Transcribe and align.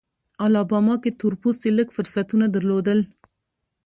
الاباما 0.45 0.95
کې 1.03 1.11
تور 1.19 1.33
پوستي 1.41 1.69
لږ 1.77 1.87
فرصتونه 1.95 2.45
درلودل. 2.55 2.99